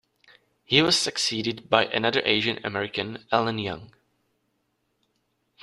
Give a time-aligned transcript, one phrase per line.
[0.65, 3.91] He was succeeded by another Asian American Ellen Young.